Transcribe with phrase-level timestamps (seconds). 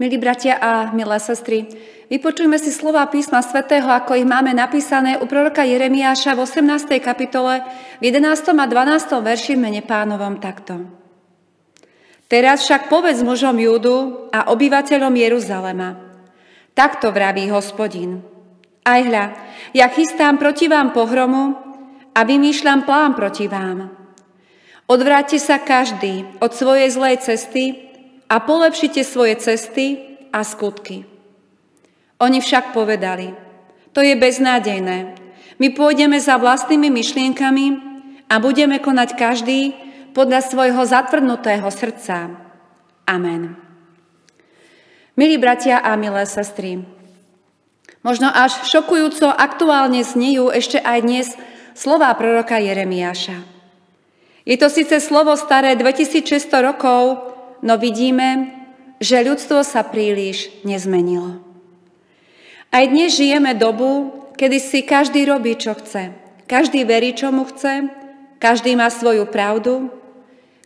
[0.00, 1.68] Milí bratia a milé sestry,
[2.08, 7.04] vypočujme si slova písma svätého, ako ich máme napísané u proroka Jeremiáša v 18.
[7.04, 7.60] kapitole
[8.00, 8.32] v 11.
[8.32, 9.20] a 12.
[9.20, 10.88] verši v mene pánovom takto.
[12.32, 16.00] Teraz však povedz mužom Júdu a obyvateľom Jeruzalema.
[16.72, 18.24] Takto vraví hospodin.
[18.88, 19.36] Aj hľa,
[19.76, 21.60] ja chystám proti vám pohromu
[22.16, 23.92] a vymýšľam plán proti vám.
[24.88, 27.89] Odvráťte sa každý od svojej zlej cesty
[28.30, 29.98] a polepšite svoje cesty
[30.30, 31.02] a skutky.
[32.22, 33.34] Oni však povedali,
[33.90, 35.18] to je beznádejné.
[35.58, 37.66] My pôjdeme za vlastnými myšlienkami
[38.30, 39.74] a budeme konať každý
[40.14, 42.30] podľa svojho zatvrdnutého srdca.
[43.10, 43.58] Amen.
[45.18, 46.86] Milí bratia a milé sestry,
[48.00, 51.26] možno až šokujúco aktuálne znejú ešte aj dnes
[51.74, 53.42] slová proroka Jeremiáša.
[54.46, 58.52] Je to síce slovo staré 2600 rokov, no vidíme,
[59.00, 61.40] že ľudstvo sa príliš nezmenilo.
[62.70, 66.14] Aj dnes žijeme dobu, kedy si každý robí, čo chce.
[66.46, 67.90] Každý verí, čo mu chce,
[68.38, 69.90] každý má svoju pravdu,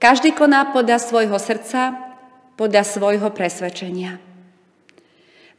[0.00, 1.96] každý koná podľa svojho srdca,
[2.56, 4.20] podľa svojho presvedčenia.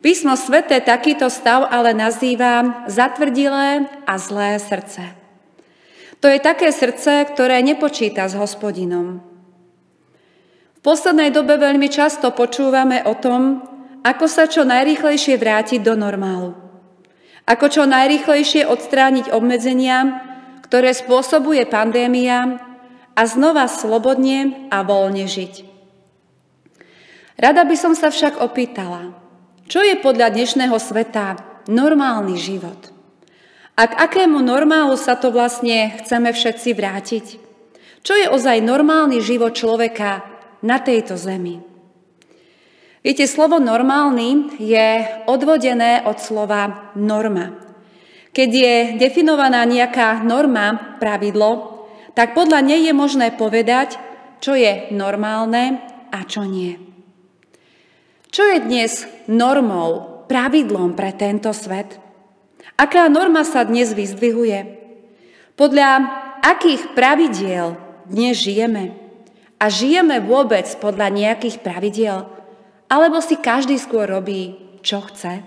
[0.01, 5.13] Písmo svete takýto stav ale nazýva zatvrdilé a zlé srdce.
[6.21, 9.30] To je také srdce, ktoré nepočíta s hospodinom.
[10.81, 13.61] V poslednej dobe veľmi často počúvame o tom,
[14.01, 16.57] ako sa čo najrýchlejšie vrátiť do normálu.
[17.45, 20.25] Ako čo najrýchlejšie odstrániť obmedzenia,
[20.65, 22.57] ktoré spôsobuje pandémia
[23.13, 25.69] a znova slobodne a voľne žiť.
[27.37, 29.13] Rada by som sa však opýtala,
[29.69, 32.89] čo je podľa dnešného sveta normálny život?
[33.77, 37.25] A k akému normálu sa to vlastne chceme všetci vrátiť?
[38.01, 40.30] Čo je ozaj normálny život človeka
[40.61, 41.61] na tejto zemi.
[43.01, 44.87] Viete, slovo normálny je
[45.25, 47.57] odvodené od slova norma.
[48.29, 51.81] Keď je definovaná nejaká norma, pravidlo,
[52.13, 53.97] tak podľa nej je možné povedať,
[54.37, 55.81] čo je normálne
[56.13, 56.77] a čo nie.
[58.29, 58.91] Čo je dnes
[59.27, 61.97] normou, pravidlom pre tento svet?
[62.77, 64.79] Aká norma sa dnes vyzdvihuje?
[65.57, 65.89] Podľa
[66.45, 67.75] akých pravidiel
[68.07, 69.00] dnes žijeme?
[69.61, 72.25] A žijeme vôbec podľa nejakých pravidiel?
[72.89, 75.45] Alebo si každý skôr robí, čo chce?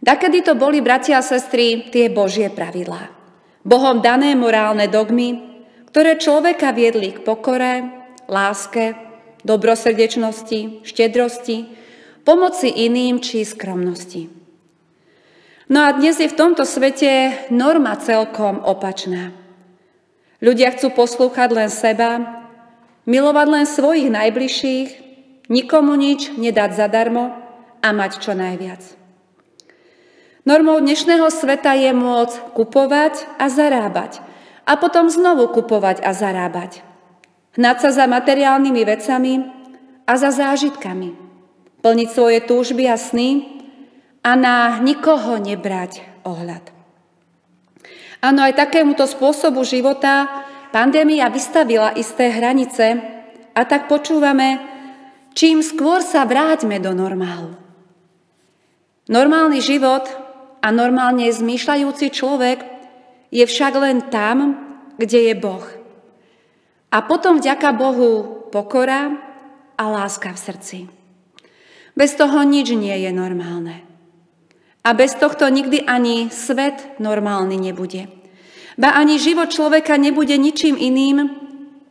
[0.00, 3.12] Dakedy to boli, bratia a sestry, tie Božie pravidlá.
[3.64, 5.40] Bohom dané morálne dogmy,
[5.92, 7.88] ktoré človeka viedli k pokore,
[8.28, 8.96] láske,
[9.44, 11.68] dobrosrdečnosti, štedrosti,
[12.24, 14.32] pomoci iným či skromnosti.
[15.68, 19.43] No a dnes je v tomto svete norma celkom opačná.
[20.44, 22.20] Ľudia chcú poslúchať len seba,
[23.08, 24.88] milovať len svojich najbližších,
[25.48, 27.32] nikomu nič nedať zadarmo
[27.80, 28.84] a mať čo najviac.
[30.44, 34.20] Normou dnešného sveta je môcť kupovať a zarábať
[34.68, 36.84] a potom znovu kupovať a zarábať.
[37.56, 39.48] Hnať sa za materiálnymi vecami
[40.04, 41.16] a za zážitkami.
[41.80, 43.48] Plniť svoje túžby a sny
[44.20, 46.73] a na nikoho nebrať ohľad.
[48.24, 50.24] Áno, aj takémuto spôsobu života
[50.72, 52.96] pandémia vystavila isté hranice
[53.52, 54.64] a tak počúvame,
[55.36, 57.52] čím skôr sa vráťme do normálu.
[59.12, 60.08] Normálny život
[60.64, 62.64] a normálne zmýšľajúci človek
[63.28, 64.56] je však len tam,
[64.96, 65.66] kde je Boh.
[66.88, 69.20] A potom vďaka Bohu pokora
[69.76, 70.78] a láska v srdci.
[71.92, 73.93] Bez toho nič nie je normálne.
[74.84, 78.06] A bez tohto nikdy ani svet normálny nebude.
[78.76, 81.30] Ba ani život človeka nebude ničím iným,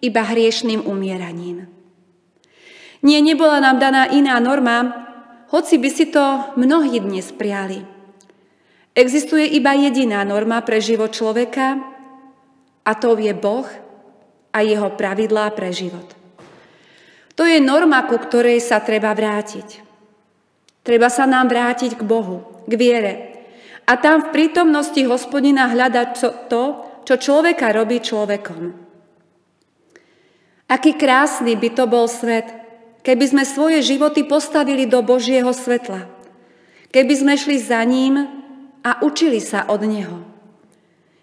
[0.03, 1.65] iba hriešným umieraním.
[3.03, 5.07] Nie, nebola nám daná iná norma,
[5.51, 7.83] hoci by si to mnohí dnes priali.
[8.93, 11.81] Existuje iba jediná norma pre život človeka
[12.85, 13.65] a to je Boh
[14.53, 16.05] a jeho pravidlá pre život.
[17.33, 19.92] To je norma, ku ktorej sa treba vrátiť.
[20.83, 23.13] Treba sa nám vrátiť k Bohu, k viere.
[23.87, 26.07] A tam v prítomnosti hospodina hľadať
[26.51, 26.63] to,
[27.03, 28.75] čo človeka robí človekom.
[30.71, 32.47] Aký krásny by to bol svet,
[33.03, 36.07] keby sme svoje životy postavili do Božieho svetla.
[36.91, 38.15] Keby sme šli za ním
[38.83, 40.23] a učili sa od Neho.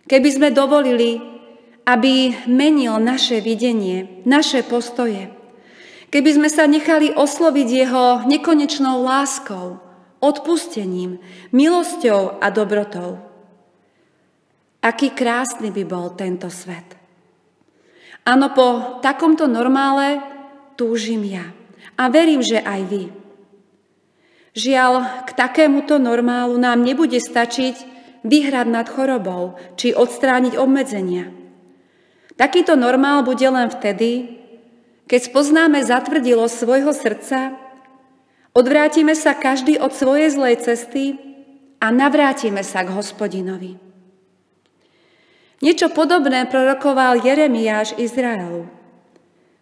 [0.05, 1.23] Keby sme dovolili,
[1.89, 5.40] aby menil naše videnie, naše postoje.
[6.11, 9.79] Keby sme sa nechali osloviť Jeho nekonečnou láskou,
[10.19, 11.23] odpustením,
[11.55, 13.23] milosťou a dobrotou.
[14.83, 16.99] Aký krásny by bol tento svet.
[18.27, 20.19] Áno, po takomto normále
[20.75, 21.53] túžim ja.
[21.95, 23.03] a verím, že aj vy.
[24.57, 27.77] Žiaľ, k takémuto normálu nám nebude stačiť
[28.27, 31.31] vyhrať nad chorobou či odstrániť obmedzenia.
[32.35, 34.40] Takýto normál bude len vtedy,
[35.11, 37.59] keď spoznáme zatvrdilo svojho srdca,
[38.55, 41.19] odvrátime sa každý od svojej zlej cesty
[41.83, 43.75] a navrátime sa k hospodinovi.
[45.59, 48.71] Niečo podobné prorokoval Jeremiáš Izraelu.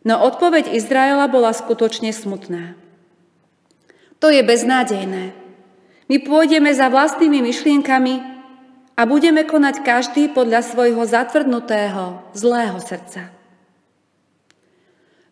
[0.05, 2.77] No odpoveď Izraela bola skutočne smutná.
[4.21, 5.33] To je beznádejné.
[6.13, 8.15] My pôjdeme za vlastnými myšlienkami
[9.01, 13.38] a budeme konať každý podľa svojho zatvrdnutého, zlého srdca.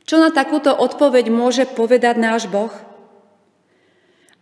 [0.06, 2.70] Čo na takúto odpoveď môže povedať náš Boh?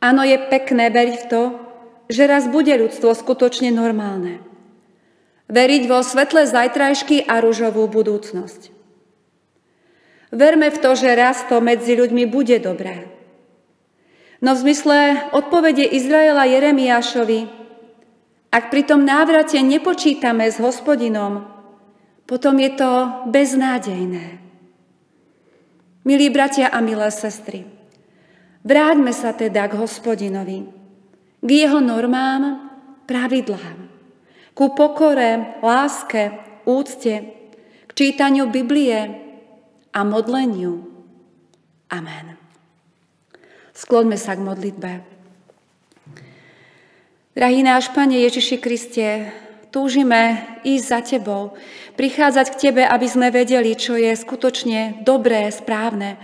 [0.04, 1.42] Áno, je pekné veriť v to,
[2.12, 4.44] že raz bude ľudstvo skutočne normálne.
[5.48, 8.68] Veriť vo svetlé zajtrajšky a rúžovú budúcnosť.
[10.36, 13.08] Verme v to, že raz to medzi ľuďmi bude dobré.
[14.44, 17.48] No v zmysle odpovede Izraela Jeremiášovi,
[18.52, 21.48] ak pri tom návrate nepočítame s hospodinom,
[22.28, 22.92] potom je to
[23.32, 24.43] beznádejné.
[26.04, 27.64] Milí bratia a milé sestry,
[28.60, 30.68] vráťme sa teda k hospodinovi,
[31.40, 32.68] k jeho normám,
[33.08, 33.88] pravidlám,
[34.52, 36.36] ku pokore, láske,
[36.68, 37.14] úcte,
[37.88, 39.00] k čítaniu Biblie
[39.96, 40.92] a modleniu.
[41.88, 42.36] Amen.
[43.72, 44.92] Skloňme sa k modlitbe.
[47.34, 49.32] Drahý náš Pane Ježiši Kriste,
[49.74, 51.58] túžime ísť za Tebou,
[51.98, 56.14] prichádzať k Tebe, aby sme vedeli, čo je skutočne dobré, správne,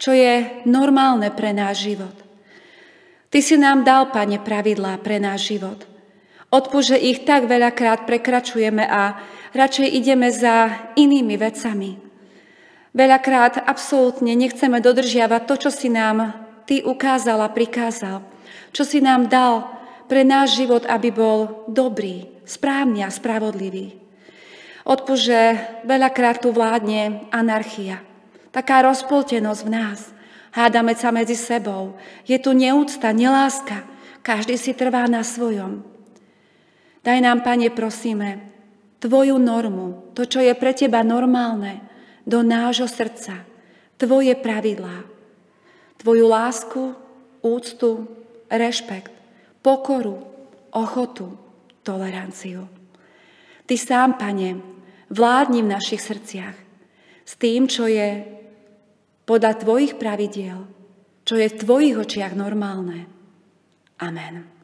[0.00, 2.16] čo je normálne pre náš život.
[3.28, 5.84] Ty si nám dal, Pane, pravidlá pre náš život.
[6.48, 9.20] Odpúž, že ich tak veľakrát prekračujeme a
[9.52, 12.00] radšej ideme za inými vecami.
[12.96, 16.32] Veľakrát absolútne nechceme dodržiavať to, čo si nám
[16.64, 18.24] Ty ukázal a prikázal,
[18.72, 19.68] čo si nám dal
[20.08, 23.98] pre náš život, aby bol dobrý, správny a spravodlivý.
[24.86, 28.00] Odpuže, veľakrát tu vládne anarchia,
[28.54, 30.00] taká rozpoltenosť v nás.
[30.54, 31.98] Hádame sa medzi sebou.
[32.24, 33.84] Je tu neúcta, neláska.
[34.24, 35.84] Každý si trvá na svojom.
[37.04, 38.40] Daj nám, Pane, prosíme,
[38.96, 41.84] Tvoju normu, to, čo je pre Teba normálne,
[42.24, 43.44] do nášho srdca,
[44.00, 45.04] Tvoje pravidlá.
[46.00, 46.96] Tvoju lásku,
[47.44, 48.08] úctu,
[48.48, 49.12] rešpekt,
[49.60, 50.24] pokoru,
[50.72, 51.36] ochotu,
[51.86, 52.66] toleranciu.
[53.62, 54.58] Ty sám, Pane,
[55.10, 56.56] vládni v našich srdciach
[57.22, 58.26] s tým, čo je
[59.26, 60.66] podľa Tvojich pravidiel,
[61.22, 63.06] čo je v Tvojich očiach normálne.
[64.02, 64.55] Amen.